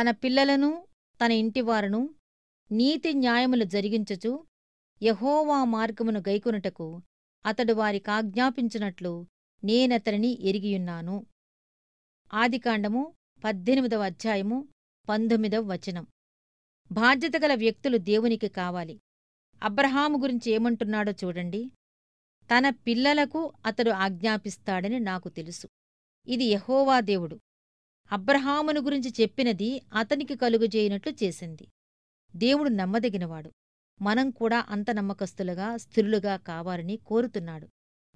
తన 0.00 0.10
పిల్లలను 0.10 0.86
తన 1.24 1.32
ఇంటివారును 1.32 2.14
నీతి 2.72 3.14
న్యాయములు 3.14 3.64
జరిగించుచు 3.64 4.46
యహోవా 5.02 5.64
మార్గమును 5.64 6.20
గైకొనుటకు 6.20 7.02
అతడు 7.46 7.72
వారికాజ్ఞాపించినట్లు 7.72 9.26
నేనతనిని 9.64 10.38
ఎరిగియున్నాను. 10.40 11.26
ఆదికాండము 12.34 13.14
పద్దెనిమిదవ 13.44 14.02
అధ్యాయము 14.02 14.68
పంతొమ్మిదవ 15.08 15.60
వచనం. 15.60 16.06
బాధ్యతగల 16.92 17.54
వ్యక్తులు 17.54 17.96
దేవునికి 17.96 18.48
కావాలి. 18.48 19.00
అబ్రహాము 19.62 20.18
గురించి 20.18 20.52
ఏమంటున్నాడో 20.52 21.12
చూడండి. 21.12 21.70
తన 22.50 22.70
పిల్లలకు 22.70 23.52
అతడు 23.66 23.90
ఆజ్ఞాపిస్తాడని 23.90 25.00
నాకు 25.00 25.28
తెలుసు. 25.28 25.68
ఇది 26.28 26.44
యహోవా 26.44 27.00
దేవుడు. 27.00 27.40
అబ్రహామును 28.12 28.80
గురించి 28.80 29.12
చెప్పినది 29.20 29.82
అతనికి 29.94 30.36
కలుగుజేయనట్లు 30.36 31.12
చేసింది. 31.24 31.68
దేవుడు 32.36 32.68
నమ్మదగినవాడు. 32.68 33.52
మనం 34.02 34.30
కూడా 34.30 34.66
అంత 34.68 34.90
నమ్మకస్తులుగా 34.90 35.76
స్థిరులుగా 35.76 36.36
కావాలని 36.36 36.96
కోరుతున్నాడు. 36.96 37.68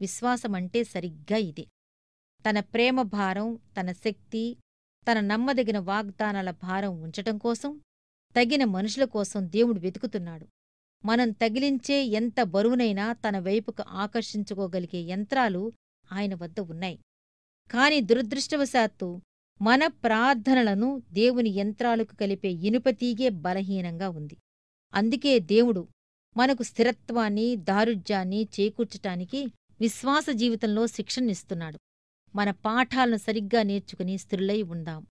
విశ్వాసమంటే 0.00 0.84
సరిగ్గా 0.84 1.36
ఇదే. 1.36 1.66
తన 2.50 2.60
ప్రేమ 2.60 3.02
భారం 3.02 3.58
తన 3.80 3.92
శక్తి 3.92 4.56
తన 5.12 5.20
నమ్మదగిన 5.20 5.78
వాగ్దానాల 5.78 6.50
భారం 6.50 7.02
ఉంచటం 7.02 7.38
కోసం 7.38 7.80
తగిన 8.36 8.64
మనుషుల 8.64 9.04
కోసం 9.04 9.50
దేవుడు 9.50 9.80
వెతుకుతున్నాడు. 9.80 10.46
మనం 11.04 11.30
తగిలించే 11.30 12.04
ఎంత 12.04 12.42
బరువునైనా 12.42 13.12
తన 13.12 13.38
వైపుకు 13.38 13.84
ఆకర్షించుకోగలిగే 13.88 14.98
యంత్రాలు 14.98 15.72
ఆయన 16.12 16.34
వద్ద 16.34 16.60
ఉన్నాయి. 16.60 16.98
కాని 17.70 18.00
దురదృష్టవశాత్తు 18.00 19.20
మన 19.62 19.86
ప్రార్థనలను 19.86 21.02
దేవుని 21.12 21.50
యంత్రాలకు 21.50 22.14
కలిపే 22.16 22.48
ఇనుపతీగే 22.48 23.28
బలహీనంగా 23.28 24.08
ఉంది. 24.08 24.36
అందుకే 24.94 25.38
దేవుడు 25.38 25.88
మనకు 26.36 26.62
స్థిరత్వాన్ని 26.62 27.56
దారుఢ్యాన్ని 27.56 28.48
చేకూర్చటానికి 28.60 29.46
విశ్వాస 29.80 30.26
జీవితంలో 30.30 30.86
శిక్షణనిస్తున్నాడు. 30.86 31.78
మన 32.34 32.50
పాఠాలను 32.50 33.16
సరిగ్గా 33.16 33.62
నేర్చుకుని 33.62 34.18
స్థిరులై 34.18 34.62
ఉందాం. 34.62 35.06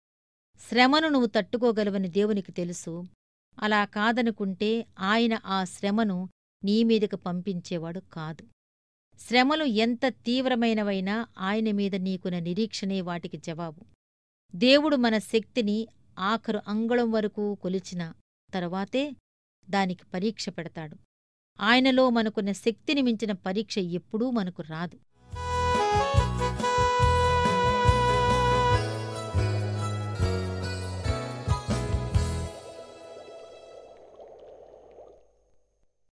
శ్రమను 0.69 1.09
నువ్వు 1.09 1.27
తట్టుకోగలవని 1.27 2.09
దేవునికి 2.09 2.53
తెలుసు. 2.53 3.05
అలా 3.59 3.85
కాదనుకుంటే 3.85 4.87
ఆయన 4.99 5.41
ఆ 5.47 5.65
శ్రమను 5.65 6.29
నీమీదకు 6.65 7.17
పంపించేవాడు 7.17 8.01
కాదు. 8.01 8.47
శ్రమలు 9.19 9.65
ఎంత 9.65 10.07
తీవ్రమైనవైనా 10.07 11.27
ఆయన 11.39 11.71
మీద 11.71 11.95
నీకున్న 11.95 12.39
నిరీక్షణే 12.39 13.01
వాటికి 13.01 13.37
జవాబు. 13.37 13.92
దేవుడు 14.55 14.97
మన 14.97 15.19
శక్తిని 15.19 15.89
ఆఖరు 16.19 16.61
అంగుళం 16.69 17.13
వరకు 17.13 17.55
కొలిచిన 17.55 18.13
తరువాతే 18.55 19.13
దానికి 19.71 20.05
పరీక్ష 20.15 20.49
పెడతాడు. 20.49 20.97
ఆయనలో 21.61 22.11
మనకున్న 22.11 22.53
శక్తిని 22.53 23.03
మించిన 23.03 23.33
పరీక్ష 23.33 23.79
ఎప్పుడూ 23.79 24.31
మనకు 24.31 24.63
రాదు. 24.63 24.99